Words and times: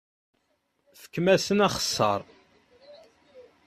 Fkem-asent 1.01 1.65
axeṣṣar! 1.67 2.21